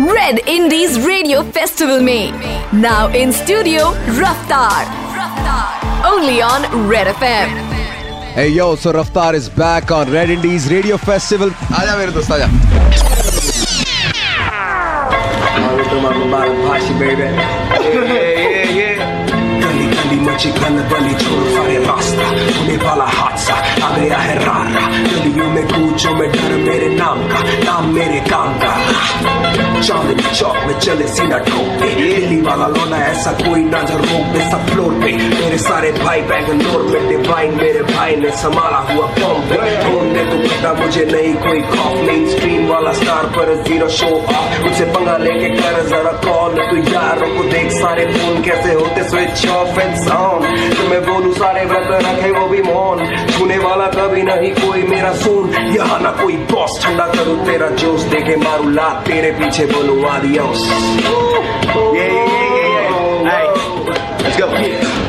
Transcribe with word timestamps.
Red 0.00 0.38
Indies 0.46 0.98
Radio 1.06 1.42
Festival 1.56 2.00
में 2.00 2.32
now 2.82 3.08
in 3.22 3.32
studio 3.32 3.86
Raftar. 4.18 4.84
Only 6.10 6.36
on 6.42 6.66
Red 6.88 7.10
FM. 7.14 7.56
Hey 8.36 8.48
yo, 8.50 8.68
so 8.76 8.92
Raftar 8.92 9.34
is 9.34 9.48
back 9.48 9.90
on 9.90 10.12
Red 10.12 10.30
Indies 10.36 10.70
Radio 10.70 10.96
Festival. 10.96 11.50
आजा 11.80 11.96
मेरे 11.96 12.12
दोस्त 12.12 12.32
आजा. 12.32 12.46
गली 17.00 17.14
गली 17.14 18.91
मची 20.25 20.49
गल 20.59 20.77
बली 20.91 21.13
छोड़ 21.23 21.43
सारे 21.53 21.77
रास्ता 21.85 22.27
होने 22.27 22.77
वाला 22.85 23.05
हादसा 23.17 23.55
आ 23.85 23.89
गया 23.97 24.17
है 24.25 24.35
रारा 24.45 24.85
गलियों 25.07 25.49
में 25.55 25.65
कूचो 25.67 26.13
में 26.19 26.27
डर 26.31 26.57
मेरे 26.67 26.89
नाम 26.95 27.27
का 27.31 27.41
नाम 27.63 27.93
मेरे 27.95 28.19
काम 28.29 28.53
का 28.63 28.71
चांदनी 29.83 30.23
चौक 30.39 30.57
में 30.67 30.77
चले 30.79 31.07
सीना 31.15 31.37
ठोक 31.47 31.67
पे 31.79 31.87
दिल्ली 31.95 32.39
वाला 32.41 32.67
लोना 32.75 32.97
ऐसा 33.05 33.31
कोई 33.39 33.63
ना 33.63 33.79
रोक 33.91 34.27
दे 34.33 34.43
सब 34.51 34.65
फ्लोर 34.69 34.93
पे 35.01 35.11
मेरे 35.23 35.57
सारे 35.63 35.91
भाई 35.93 36.21
बैंगलोर 36.29 36.83
में 36.91 37.07
डिवाइन 37.09 37.55
मेरे 37.57 37.81
भाई 37.91 38.15
ने 38.23 38.31
संभाला 38.43 38.77
हुआ 38.91 39.07
बॉम्ब 39.19 39.51
ढूँढने 39.83 40.23
तो 40.31 40.37
पता 40.45 40.73
मुझे 40.79 41.05
नहीं 41.11 41.33
कोई 41.45 41.61
खौफ 41.73 41.97
मेन 42.07 42.27
स्ट्रीम 42.29 42.67
वाला 42.69 42.93
स्टार 43.01 43.25
पर 43.37 43.53
ज़ीरो 43.63 43.89
शो 43.97 44.11
ऑफ़ 44.37 44.61
मुझसे 44.63 44.85
पंगा 44.95 45.17
लेके 45.25 45.49
कर 45.57 45.81
जरा 45.89 46.11
कॉल 46.27 46.55
तू 46.69 46.77
यारों 46.93 47.29
को 47.37 47.43
देख 47.51 47.71
सारे 47.81 48.05
फ़ोन 48.13 48.41
कैसे 48.43 48.73
होते 48.81 49.03
स्विच 49.09 49.45
ऑफ़ 49.57 49.79
एंड 49.79 49.95
तो 50.13 50.87
मैं 50.89 51.01
बोलूँ 51.05 51.33
सारे 51.33 51.65
व्रत 51.65 51.87
रखे 52.05 52.29
वो 52.31 52.47
भी 52.47 52.61
मौन। 52.63 52.97
छूने 53.31 53.57
वाला 53.57 53.87
कभी 53.95 54.21
नहीं 54.23 54.51
कोई 54.55 54.81
मेरा 54.89 55.13
सुन। 55.23 55.53
यहाँ 55.75 55.99
ना 56.01 56.11
कोई 56.21 56.35
बॉस 56.51 56.79
ठंडा 56.83 57.07
करूँ 57.13 57.37
तेरा 57.45 57.69
जोश 57.81 58.01
देखे 58.13 58.35
मारू 58.43 58.69
लात 58.69 59.03
तेरे 59.07 59.31
पीछे 59.39 59.65
बोलूँ 59.73 60.03
आदियोस 60.09 60.69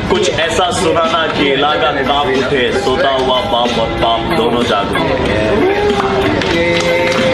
कुछ 0.09 0.29
ऐसा 0.29 0.69
सुनाना 0.71 1.25
कि 1.27 1.55
लागा 1.55 1.91
काँप 2.01 2.27
उठे 2.37 2.63
सोता 2.79 3.09
हुआ 3.09 3.39
बाप 3.51 3.79
और 3.79 3.89
बाप 4.01 4.37
दोनों 4.37 4.63
जाग 4.63 4.91
उठे 6.45 7.24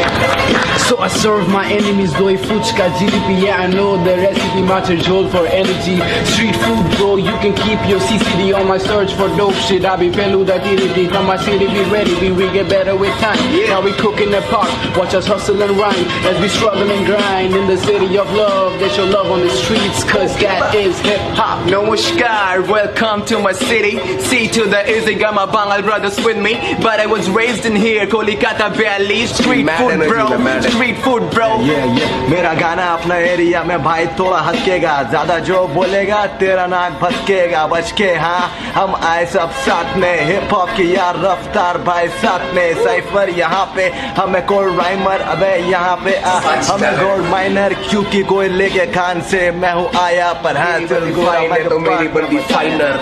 So 0.91 0.97
I 0.97 1.07
serve 1.07 1.47
my 1.47 1.71
enemies 1.71 2.11
doi 2.11 2.35
fuchka 2.35 2.91
GDP 2.97 3.43
Yeah 3.43 3.63
I 3.63 3.67
know 3.67 3.95
the 4.03 4.13
recipe 4.17 4.61
matter 4.61 4.97
jol 4.97 5.29
for 5.29 5.47
energy 5.47 5.95
Street 6.25 6.53
food 6.63 6.85
bro 6.97 7.15
you 7.15 7.31
can 7.39 7.55
keep 7.55 7.79
your 7.87 8.01
CCD 8.01 8.53
on 8.53 8.67
my 8.67 8.77
search 8.77 9.13
for 9.13 9.29
dope 9.37 9.53
shit 9.53 9.85
I 9.85 9.95
be 9.95 10.09
peluda 10.09 10.59
DDD 10.59 11.09
from 11.09 11.27
my 11.27 11.37
city 11.37 11.67
be 11.67 11.83
ready 11.89 12.13
we, 12.19 12.33
we 12.33 12.51
get 12.51 12.67
better 12.67 12.97
with 12.97 13.15
time 13.23 13.39
Now 13.69 13.79
we 13.79 13.93
cook 13.93 14.19
in 14.19 14.31
the 14.31 14.41
park 14.51 14.67
watch 14.97 15.13
us 15.13 15.27
hustle 15.27 15.61
and 15.61 15.77
rhyme 15.79 16.05
As 16.27 16.37
we 16.41 16.49
struggle 16.49 16.91
and 16.91 17.05
grind 17.05 17.55
in 17.55 17.67
the 17.67 17.77
city 17.77 18.17
of 18.17 18.29
love 18.33 18.77
They 18.81 18.93
your 18.97 19.05
love 19.05 19.31
on 19.31 19.39
the 19.39 19.49
streets 19.49 20.03
cause 20.03 20.35
that 20.43 20.75
is 20.75 20.99
hip 20.99 21.21
hop 21.39 21.69
No 21.69 21.83
Namaskar, 21.83 22.67
welcome 22.67 23.25
to 23.27 23.39
my 23.39 23.53
city. 23.53 23.97
See 24.19 24.47
to 24.49 24.63
the 24.65 24.81
easy, 24.89 25.15
got 25.15 25.33
my 25.33 25.45
Bangal 25.45 25.83
brothers 25.83 26.17
with 26.23 26.37
me. 26.37 26.53
But 26.81 26.99
I 26.99 27.05
was 27.05 27.29
raised 27.29 27.65
in 27.65 27.75
here, 27.75 28.05
Kolikata 28.07 28.75
Valley. 28.75 29.25
Street 29.27 29.63
Mad 29.63 29.79
food, 29.79 29.91
energy, 29.91 30.09
bro. 30.09 30.80
Street 30.81 30.97
food, 31.05 31.23
bro. 31.33 31.47
ये 31.61 31.75
ये 31.95 32.05
मेरा 32.29 32.53
गाना 32.59 32.85
अपना 32.93 33.15
area 33.31 33.61
में 33.63 33.83
भाई 33.83 34.05
थोड़ा 34.19 34.37
हटकेगा 34.41 34.93
ज़्यादा 35.09 35.37
जो 35.49 35.57
बोलेगा 35.73 36.25
तेरा 36.41 36.65
नाक 36.67 36.93
भटकेगा 37.01 37.65
बच 37.73 37.91
के 37.97 38.07
हाँ? 38.23 38.41
हम 38.75 38.95
आए 39.09 39.25
सब 39.33 39.51
साथ 39.65 39.95
में। 39.97 40.25
हिप 40.27 40.53
हॉप 40.53 40.69
की 40.77 40.85
यार 40.95 41.19
रफ्तार 41.25 41.77
भाई 41.89 42.07
साथ 42.23 42.53
में। 42.55 42.73
साइफर 42.83 43.29
यहाँ 43.37 43.65
पे 43.75 43.87
हमें 44.17 44.41
कोल्ड 44.47 44.79
राइमर 44.79 45.21
अबे 45.35 45.53
यहाँ 45.69 45.95
पे 46.05 46.15
आ 46.15 46.33
हमें 46.71 46.93
गोल्ड 46.99 47.29
माइनर 47.31 47.73
क्योंकि 47.89 48.23
कोई 48.33 48.49
लेके 48.49 48.85
खान 48.97 49.21
से 49.31 49.49
मैं 49.61 49.73
हूँ 49.73 49.87
आया 50.01 50.33
पर 50.43 50.57
हाँ 50.57 50.79
तो 50.87 51.79
मेरी 51.79 52.07
बंदी 52.17 52.39
फाइनर 52.53 52.93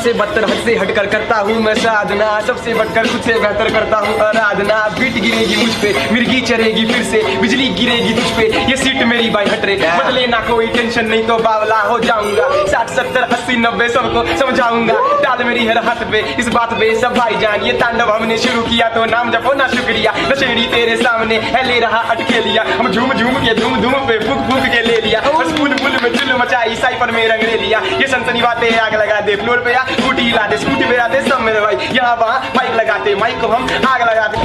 बद 0.00 0.04
से 0.04 0.12
बदतर 0.14 0.44
हद 0.44 0.62
से 0.64 0.74
हटकर 0.76 1.06
करता 1.06 1.36
हूँ 1.38 1.54
मैं 1.60 1.74
साधना। 1.76 2.28
सबसे 2.40 2.74
बढ़कर 2.74 3.06
खुद 3.08 3.20
से 3.22 3.32
बेहतर 3.40 3.70
करता 3.72 3.96
हूँ 3.98 4.14
आराधना। 4.20 4.76
बीट 4.98 5.14
गिरेगी 5.14 5.56
मुझ 5.56 5.74
पे 5.76 5.92
मिर्गी 6.12 6.40
चढ़ेगी 6.40 6.84
फिर 6.86 7.02
से 7.04 7.20
बिजली 7.40 7.68
गिरेगी 7.70 8.14
तुझ 8.14 8.30
पे। 8.36 8.46
ये 8.70 8.76
सीट 8.76 9.02
मेरी 9.04 9.28
भाई 9.30 9.46
हट 9.46 9.64
रे 9.64 9.76
बदले 9.76 10.26
ना 10.26 10.38
कोई 10.48 10.66
टेंशन 10.68 11.06
नहीं 11.06 11.26
तो 11.26 11.36
बावला 11.38 11.80
हो 11.82 11.98
जाऊँगा। 12.00 12.48
साठ 12.66 12.88
सत्तर 12.90 13.22
अस्सी 13.28 13.56
नब्बे 13.58 13.88
सबको 13.88 14.24
समझाऊँगा। 14.36 14.94
डाल 15.22 15.44
मेरी 15.44 15.66
हर 15.66 15.78
हाथ 15.84 16.04
पे 16.12 16.20
इस 16.40 16.48
बात 16.54 16.72
पे 16.80 16.94
सब 17.00 17.14
भाई 17.16 17.36
जान। 17.40 17.62
ये 17.62 17.72
तांडव 17.80 18.10
हमने 18.12 18.38
शुरू 18.38 18.62
किया 18.62 18.88
तो 18.94 19.04
नाम 19.12 19.30
जपो 19.32 19.52
ना 19.54 19.68
शुक्रिया। 19.68 20.14
नशेड़ी 20.22 20.66
तेरे 20.74 20.96
सामने 20.96 21.38
है 21.50 21.66
ले 21.66 21.78
रहा 21.80 22.00
अटके 22.10 22.40
लिया। 22.48 22.64
हम 22.70 22.90
झूम 22.90 23.12
झूम 23.12 23.34
के 23.36 23.54
धूम 23.60 23.80
धूम 23.82 23.94
पे 24.08 24.18
फूक 24.20 24.42
फूक 24.50 24.64
के 24.66 24.82
ले 24.88 25.00
लिया। 25.00 25.20
बस 25.30 25.52
फूल 25.58 25.76
फूल 25.76 25.98
में 26.02 26.10
चुल 26.16 26.32
मचाई 26.40 26.76
साइपर 26.76 27.10
में 27.10 27.26
रंग 27.28 27.42
ले 27.42 27.56
लिया। 27.58 27.80
ये 28.00 28.06
सनसनी 28.08 28.42
बातें 28.42 28.68
आग 28.80 28.94
लगा 28.94 29.20
दे 29.20 29.36
फ्लोर 29.36 29.58
पे 29.64 29.72
या 29.72 29.86
स्कूटी 29.92 30.30
दे 30.50 30.56
स्कूटी 30.58 30.94
आते 30.96 31.20
सब 31.28 31.40
मेरे 31.40 31.60
भाई। 31.60 31.74
यहाँ 31.96 32.14
वहाँ 32.16 32.52
माइक 32.56 32.74
लगाते 32.74 33.14
माइक 33.16 33.40
को 33.40 33.46
हम 33.48 33.68
आग 33.88 34.02
लगाते. 34.02 34.36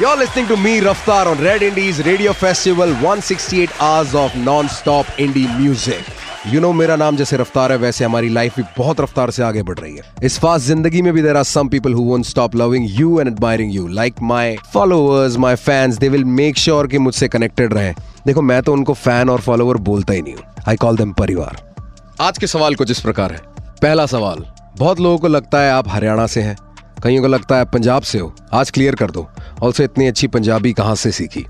You're 0.00 0.16
listening 0.16 0.46
to 0.48 0.56
me, 0.56 0.72
Raftar, 0.80 1.24
on 1.26 1.38
Red 1.44 1.62
Indies 1.62 2.00
Radio 2.06 2.32
Festival. 2.34 2.92
168 3.02 3.70
hours 3.80 4.14
of 4.14 4.34
non-stop 4.44 5.06
indie 5.26 5.48
music. 5.58 6.12
You 6.46 6.60
know 6.60 6.72
मेरा 6.72 6.96
नाम 6.96 7.16
जैसे 7.16 7.36
रफ्तार 7.36 7.72
है 7.72 7.78
वैसे 7.78 8.04
हमारी 8.04 8.28
लाइफ 8.28 8.56
भी 8.56 8.62
बहुत 8.76 9.00
रफ्तार 9.00 9.30
से 9.30 9.42
आगे 9.42 9.62
बढ़ 9.62 9.78
रही 9.78 9.96
है। 9.96 10.02
इस 10.22 10.38
फास्ट 10.38 10.66
ज़िंदगी 10.66 11.02
में 11.02 11.12
भी 11.12 11.22
there 11.22 11.36
are 11.36 11.44
some 11.44 11.68
people 11.68 11.92
who 11.94 12.02
won't 12.02 12.24
stop 12.24 12.54
loving 12.56 12.86
you 12.90 13.18
and 13.20 13.28
admiring 13.28 13.74
you 13.74 13.86
like 13.88 14.14
my 14.22 14.56
followers 14.74 15.36
my 15.44 15.56
fans 15.56 15.96
they 15.98 16.08
will 16.08 16.24
make 16.40 16.58
sure 16.58 16.86
कि 16.86 16.98
मुझसे 16.98 17.28
कनेक्टेड 17.28 17.74
रहें। 17.74 17.94
देखो 18.26 18.42
मैं 18.42 18.62
तो 18.62 18.72
उनको 18.72 18.94
फ़ैन 18.94 19.30
और 19.30 19.40
फॉलोअर 19.40 19.76
बोलता 19.88 20.14
ही 20.14 20.22
नहीं 20.22 20.34
हूँ। 20.34 20.42
आई 20.68 20.76
कॉल 20.76 20.96
देम 20.96 21.12
परिवार। 21.12 21.62
आज 22.20 22.38
के 22.38 22.46
सवाल 22.46 22.74
कुछ 22.74 22.90
इस 22.90 23.00
प्रकार 23.00 23.32
है। 23.32 23.38
पहला 23.82 24.04
सवाल 24.06 24.44
बहुत 24.78 25.00
लोगों 25.00 25.18
को 25.18 25.28
लगता 25.28 25.60
है 25.60 25.70
आप 25.70 25.88
हरियाणा 25.88 26.26
से 26.26 26.42
हैं। 26.42 26.56
कईयों 27.02 27.22
को 27.22 27.28
लगता 27.28 27.56
है 27.58 27.64
पंजाब 27.64 28.02
से 28.02 28.18
हो। 28.18 28.32
आज 28.54 28.70
क्लियर 28.70 28.94
कर 28.94 29.10
दो 29.10 29.26
ऑल्सो 29.62 29.82
इतनी 29.82 30.06
अच्छी 30.06 30.26
पंजाबी 30.26 30.72
कहाँ 30.72 30.94
से 30.94 31.10
सीखी? 31.12 31.44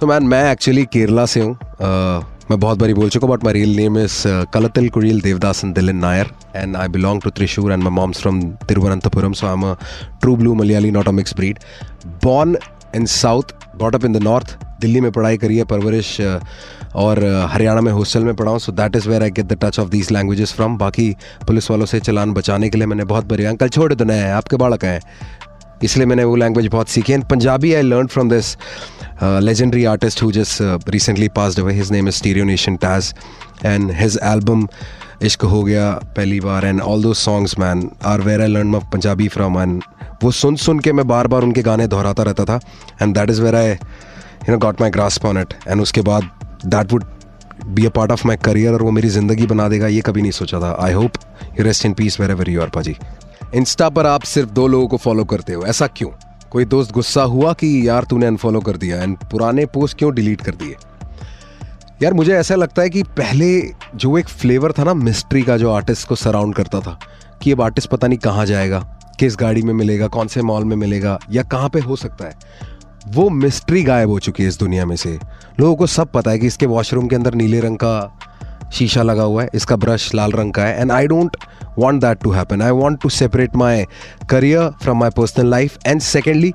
तो 0.00 0.06
मैन 0.06 0.22
मैं 0.22 0.42
एक्चुअली 0.52 0.84
केरला 0.92 1.24
से 1.26 1.40
हूँ। 1.40 1.52
मैं 2.50 2.58
बहुत 2.60 2.78
बारी 2.78 2.94
बोल 2.94 3.08
चुका 3.10 3.26
हूँ 3.26 3.36
but 3.36 3.44
my 3.44 3.52
real 3.52 3.74
name 3.76 3.98
is 3.98 4.22
Kalathil 4.54 4.88
Kuriyal 4.90 5.20
Devadasan 5.20 5.72
Dilin 5.72 5.96
Nair 5.96 6.30
and 6.56 6.76
I 6.76 6.88
belong 6.88 7.22
to 7.22 7.30
Thrissur 7.30 7.72
and 7.72 7.82
my 7.82 7.94
mom's 7.94 8.20
from 8.20 8.42
Thiruvananthapuram 8.68 9.32
so 9.32 9.46
I 9.46 9.52
am 9.52 9.70
a 9.70 9.74
true 10.20 10.36
blue 10.36 10.54
Malayali 10.54 10.90
not 10.90 11.08
a 11.08 11.12
mix 11.12 11.36
breed 11.36 11.58
born 12.24 12.56
in 12.96 13.06
south 13.06 13.54
brought 13.76 13.94
up 13.94 14.04
in 14.04 14.12
the 14.12 14.22
north 14.22 14.58
Delhi 14.80 15.00
में 15.00 15.10
पढ़ाई 15.12 15.36
करी 15.36 15.56
है 15.56 15.64
परवरिश 15.64 16.20
अ, 16.20 16.38
और 16.94 17.24
हरियाणा 17.50 17.80
में 17.80 17.92
hostel 17.92 18.24
में 18.24 18.34
पढ़ा 18.36 18.50
हूँ 18.50 18.58
so 18.58 18.72
that 18.72 18.96
is 18.96 19.08
where 19.08 19.22
I 19.22 19.30
get 19.30 19.46
the 19.46 19.58
touch 19.64 19.78
of 19.78 19.88
these 19.88 20.10
languages 20.12 20.52
from 20.52 20.76
बाकी 20.78 21.10
पुलिस 21.46 21.70
वालों 21.70 21.86
से 21.86 22.00
चलान 22.00 22.32
बचाने 22.32 22.68
के 22.68 22.78
लिए 22.78 22.86
मैंने 22.86 23.04
बहुत 23.04 23.24
बड़ी 23.24 23.44
अंकल 23.44 23.68
छोड़ 23.68 23.92
दो 23.94 24.04
नए 24.04 24.30
आपके 24.30 24.56
बालक 24.56 24.84
हैं। 24.84 25.00
इसलिए 25.84 26.06
मैंने 26.06 26.24
वो 26.24 26.36
लैंग्वेज 26.36 26.66
बहुत 26.66 26.88
सीखी 26.88 27.12
and 27.12 27.24
Punjabi 27.24 27.74
I 27.74 27.82
learn 27.82 28.06
from 28.06 28.30
this 28.30 28.56
legendary 29.22 29.84
artist 29.84 30.22
who 30.22 30.32
just 30.32 30.60
recently 30.60 31.28
recently 31.28 31.28
passed 31.38 31.70
his 31.70 31.92
name 31.92 32.08
is 32.08 32.22
stereo 32.22 32.48
nation 32.50 32.82
taz 32.84 33.12
and 33.64 33.94
his 34.02 34.18
album 34.34 34.66
इश्क 35.22 35.42
हो 35.44 35.62
गया 35.62 35.90
पहली 36.16 36.38
बार 36.40 36.64
and 36.64 36.80
all 36.80 37.02
those 37.02 37.12
songs 37.14 37.58
man 37.58 37.88
are 38.06 38.20
where 38.20 38.40
I 38.40 38.48
learn 38.48 38.66
my 38.66 38.80
Punjabi 38.92 39.28
from 39.28 39.58
and 39.60 39.82
वो 40.22 40.30
सुन 40.30 40.56
सुन 40.56 40.78
के 40.80 40.92
मैं 40.92 41.06
बार 41.08 41.26
बार 41.26 41.42
उनके 41.42 41.62
गाने 41.62 41.86
दोहराता 41.86 42.22
रहता 42.22 42.44
था 42.44 42.60
and 43.02 43.14
that 43.14 43.30
is 43.30 43.42
where 43.42 43.54
I 43.54 43.68
you 43.68 44.50
know 44.50 44.58
got 44.58 44.80
my 44.80 44.90
grasp 44.90 45.24
on 45.24 45.38
it 45.38 45.54
and 45.68 45.80
उसके 45.80 46.00
बाद 46.00 46.30
that 46.66 46.92
would 46.92 47.04
be 47.66 47.86
a 47.86 47.90
part 47.90 48.10
of 48.12 48.26
my 48.26 48.36
career 48.36 48.72
और 48.72 48.82
वो 48.82 48.90
मेरी 48.90 49.08
ज़िंदगी 49.08 49.46
बना 49.46 49.68
देगा, 49.68 49.86
ये 49.86 50.00
कभी 50.00 50.22
नहीं 50.22 50.32
सोचा 50.32 50.60
था। 50.60 50.76
I 50.80 50.92
hope 50.92 51.12
you 51.58 51.64
rest 51.64 51.86
in 51.86 51.92
peace 51.92 52.20
wherever 52.30 52.50
you 52.50 52.60
are 52.60 52.68
पाजी 52.68 52.96
इंस्टा 53.54 53.88
पर 53.88 54.06
आप 54.06 54.22
सिर्फ़ 54.22 54.50
दो 54.50 54.66
लोगों 54.66 54.88
को 54.88 54.96
फॉलो 54.96 55.24
करते 55.24 55.52
हो। 55.52 55.64
ऐसा 55.64 55.86
क्यों? 55.86 56.10
कोई 56.50 56.64
दोस्त 56.64 56.92
गुस्सा 56.92 57.22
हुआ 57.22 57.52
कि 57.52 57.88
यार 57.88 58.04
तूने 58.04 58.26
अनफॉलो 58.26 58.60
कर 58.60 58.76
दिया 58.76 59.02
एंड 59.02 59.16
पुराने 59.30 59.66
पोस्ट 59.66 59.98
क्यों 59.98 60.14
डिलीट 60.14 60.40
कर 60.40 60.54
दिए? 60.54 60.76
यार 62.02 62.14
मुझे 62.14 62.32
ऐसा 62.34 62.54
लगता 62.54 62.82
है 62.82 62.90
कि 62.90 63.02
पहले 63.02 63.60
जो 63.94 64.16
एक 64.18 64.28
फ्लेवर 64.28 64.72
था 64.72 64.84
ना 64.84 64.94
मिस्ट्री 64.94 65.42
का 65.42 65.56
जो 65.56 65.70
आर्टिस्ट 65.70 66.08
को 66.08 66.14
सराउंड 66.14 66.54
करता 66.54 66.80
था, 66.80 66.98
कि 67.42 67.52
अब 67.52 67.62
आर्टिस्ट 67.62 67.90
पता 67.90 68.06
नहीं 68.06 68.18
कहाँ 68.18 68.46
जाएगा, 68.46 68.78
किस 69.18 69.36
गाड़ी 69.36 69.62
में 69.62 69.72
मिलेगा, 69.74 70.06
कौन 70.06 70.26
से 70.26 70.42
मॉल 70.42 70.64
में 70.64 70.76
मिलेगा, 70.76 71.18
या 71.30 71.42
कहाँ 71.42 71.68
पे 71.68 71.80
हो 71.80 71.96
सकता 71.96 72.24
है। 72.24 72.68
वो 73.08 73.28
मिस्ट्री 73.30 73.82
गायब 73.82 74.10
हो 74.10 74.18
चुकी 74.18 74.42
है 74.42 74.48
इस 74.48 74.58
दुनिया 74.58 74.86
में 74.86 74.96
से। 74.96 75.18
लोगों 75.60 75.74
को 75.76 75.86
सब 75.86 76.10
पता 76.12 76.30
है 76.30 76.38
कि 76.38 76.46
इसके 76.46 76.66
वॉशरूम 76.66 77.06
के 77.08 77.16
अंदर 77.16 77.34
नीले 77.34 77.60
रंग 77.60 77.76
का 77.76 78.70
शीशा 78.72 79.02
लगा 79.02 79.22
हुआ 79.22 79.42
है, 79.42 79.48
इसका 79.54 79.76
ब्रश 79.76 80.14
लाल 80.14 80.32
रंग 80.32 80.52
का 80.52 80.64
है 80.64 80.80
and 80.80 80.92
I 80.92 81.06
don't 81.06 81.36
want 81.78 82.00
that 82.02 82.18
to 82.18 82.30
happen 82.30 82.62
I 82.62 82.70
want 82.72 83.00
to 83.02 83.08
separate 83.08 83.56
my 83.56 83.84
career 84.30 84.68
from 84.82 84.98
my 85.00 85.10
personal 85.16 85.50
life 85.50 85.78
and 85.86 86.00
secondly 86.00 86.52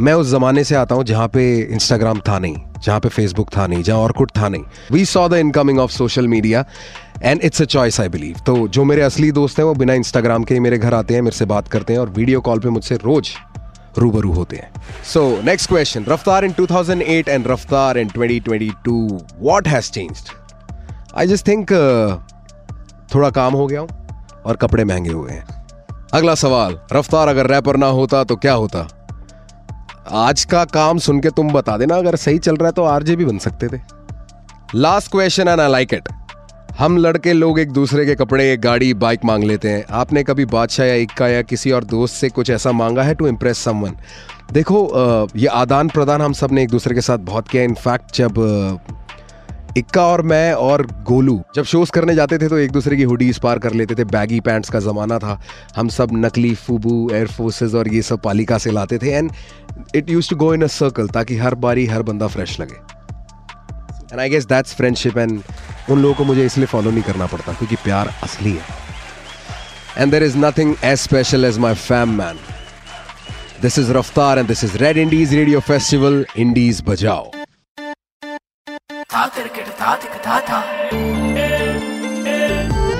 मैं 0.00 0.12
उस 0.12 0.26
ज़माने 0.26 0.62
से 0.64 0.74
आता 0.74 0.94
हूँ 0.94 1.04
जहाँ 1.04 1.26
पे 1.28 1.44
इंस्टाग्राम 1.62 2.20
था 2.28 2.38
नहीं, 2.38 2.56
जहाँ 2.84 3.00
पे 3.00 3.08
फेसबुक 3.08 3.50
था 3.56 3.66
नहीं, 3.66 3.82
जहाँ 3.82 3.98
ऑर्कुट 3.98 4.30
था 4.36 4.48
नहीं। 4.48 4.62
We 4.92 5.04
saw 5.04 5.28
the 5.28 5.34
incoming 5.34 5.78
of 5.78 5.90
social 5.92 6.28
media 6.28 6.64
and 7.22 7.40
it's 7.40 7.62
a 7.62 7.64
choice 7.66 8.00
I 8.00 8.08
believe 8.08 8.40
तो 8.46 8.56
जो 8.68 8.84
मेरे 8.84 9.02
असली 9.02 9.30
दोस्त 9.32 9.58
हैं, 9.58 9.66
वो 9.66 9.74
बिना 9.74 9.94
इंस्टाग्राम 9.94 10.44
के 10.44 10.54
ही 10.54 10.60
मेरे 10.60 10.78
घर 10.78 10.94
आते 10.94 11.14
हैं, 11.14 11.22
मेरे 11.22 11.36
से 11.36 11.44
बात 11.44 11.68
करते 11.68 11.92
हैं, 11.92 12.00
और 12.00 12.10
वीडियो 12.10 12.40
कॉल 12.40 12.58
पे 12.58 12.68
मुझसे 12.68 12.96
रोज 12.96 13.30
रूबरू 13.98 14.32
होते 14.32 14.56
हैं। 14.56 14.70
सो 15.04 15.22
नेक्स्ट 15.44 15.68
क्वेश्चन 15.68 16.04
रफ्तार 16.08 16.44
in 16.44 16.52
2008 16.52 17.28
and 17.28 17.46
Raftaar 17.48 17.98
in 17.98 18.08
2022 18.08 18.98
what 19.40 19.68
has 19.68 19.90
changed 19.90 20.32
I 21.16 21.26
just 21.26 21.46
think 21.48 21.72
थोड़ा 23.14 23.30
काम 23.30 23.54
हो 23.54 23.66
गया 23.66 23.80
हूँ 23.80 23.88
और 24.46 24.56
कपड़े 24.56 24.84
महँगे 24.84 25.10
हुए 25.10 25.30
हैं। 25.30 25.44
अगला 26.12 26.34
सवाल 26.34 26.78
रफ्तार 26.92 27.28
अगर 27.28 27.46
रैपर 27.46 27.76
ना 27.76 27.86
होता 27.88 28.22
तो 28.24 28.36
क्या 28.36 28.52
होता? 28.54 28.86
आज 30.22 30.44
का 30.44 30.64
काम 30.66 30.98
सुन 30.98 31.20
के 31.20 31.30
तुम 31.30 31.52
बता 31.52 31.76
देना, 31.78 31.96
अगर 31.96 32.16
सही 32.16 32.38
चल 32.38 32.56
रहा 32.56 32.66
है 32.66 32.72
तो 32.72 32.84
आरजे 32.84 33.16
भी 33.16 33.24
बन 33.24 33.38
सकते 33.38 33.68
थे। 33.68 33.80
Last 34.74 35.10
question 35.10 35.48
and 35.48 35.60
I 35.60 35.70
like 35.70 35.94
it 35.94 36.08
हम 36.78 36.96
लड़के 36.96 37.32
लोग 37.32 37.58
एक 37.60 37.70
दूसरे 37.72 38.04
के 38.06 38.14
कपड़े, 38.14 38.56
गाड़ी, 38.56 38.92
बाइक 38.94 39.24
मांग 39.24 39.44
लेते 39.44 39.68
हैं। 39.68 39.84
आपने 39.92 40.22
कभी 40.22 40.44
बादशाह 40.44 40.86
या 40.86 40.94
इक्का 40.94 41.28
या 41.28 41.42
किसी 41.42 41.70
और 41.70 41.84
दोस्त 41.84 42.14
से 42.14 42.28
कुछ 42.28 42.50
ऐसा 42.50 42.72
मांगा 42.72 43.02
है 43.02 43.14
टू 43.14 43.26
इम्प्रेस 43.26 43.58
समवन 43.58 43.92
देखो 44.52 45.28
ये 45.36 45.46
आदान 45.48 45.88
प्रदान 45.88 46.22
हम 46.22 46.32
सबने 46.32 46.62
एक 46.62 46.70
दूसरे 46.70 46.94
के 46.94 47.00
साथ 47.00 47.18
बहुत 47.20 47.48
किया। 47.48 47.62
इनफैक्ट 47.62 48.16
जब 48.16 48.80
इक्का 49.76 50.06
और 50.06 50.22
मैं 50.22 50.52
और 50.54 50.86
गोलू 51.06 51.40
जब 51.54 51.64
शोज़ 51.64 51.90
करने 51.92 52.14
जाते 52.14 52.38
थे 52.38 52.48
तो 52.48 52.58
एक 52.58 52.72
दूसरे 52.72 52.96
की 52.96 53.02
हुडीज 53.02 53.38
पार 53.38 53.58
कर 53.58 53.72
लेते 53.72 53.94
थे। 53.94 54.04
बैगी 54.06 54.40
पैंट्स 54.40 54.70
का 54.70 54.80
ज़माना 54.80 55.18
था। 55.18 55.40
हम 55.76 55.88
सब 55.88 56.08
नकली 56.14 56.54
फूबू 56.56 57.08
एयरफोर्सेज 57.12 57.74
और 57.74 57.92
ये 57.94 58.02
सब 58.02 58.22
पालिका 58.22 58.58
से 58.58 58.70
लाते 58.70 58.98
थे। 58.98 59.12
And 59.12 59.30
it 59.94 60.10
used 60.10 60.30
to 60.30 60.36
go 60.36 60.52
in 60.54 60.62
a 60.62 60.66
circle 60.72 61.08
ताकि 61.08 61.36
हर 61.36 61.54
बारी 61.56 61.86
हर 61.86 62.02
बंदा 62.02 62.26
फ्रेश 62.26 62.58
लगे। 62.60 62.93
And 64.14 64.20
I 64.20 64.28
guess 64.30 64.44
that's 64.46 64.74
friendship 64.76 65.16
and 65.18 65.40
उन 65.90 66.02
लोगों 66.02 66.14
को 66.14 66.24
मुझे 66.24 66.44
इसलिए 66.46 66.66
फॉलो 66.66 66.90
नहीं 66.90 67.02
करना 67.02 67.26
पड़ता 67.26 67.52
क्योंकि 67.52 67.76
प्यार 67.84 68.12
असली 68.22 68.52
है 68.52 68.76
and 69.98 70.10
there 70.12 70.22
is 70.22 70.36
nothing 70.38 70.74
as 70.84 70.98
special 70.98 71.44
as 71.44 71.58
my 71.64 71.74
fam 71.76 72.12
man 72.18 72.38
this 73.62 73.78
is 73.78 73.90
Raftaar 73.92 74.38
and 74.38 74.48
this 74.48 74.62
is 74.64 74.76
red 74.78 74.98
indies 74.98 75.34
radio 75.34 75.60
festival 75.70 76.24
indies 76.36 76.82
बजाओ 76.86 77.30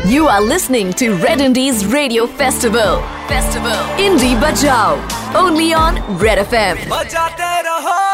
You 0.07 0.27
are 0.29 0.43
listening 0.43 0.91
to 0.95 1.07
Red 1.17 1.41
Indies 1.41 1.81
Radio 1.89 2.27
Festival. 2.35 3.01
Festival. 3.29 3.81
Indie 3.99 4.35
Bajao. 4.39 4.91
Only 5.37 5.71
on 5.77 6.03
Red 6.19 6.45
FM. 6.45 6.85
बजाते 6.91 7.55
रहो 7.69 8.14